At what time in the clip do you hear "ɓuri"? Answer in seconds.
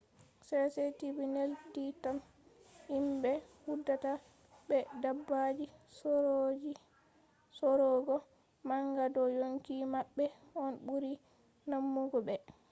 10.85-11.11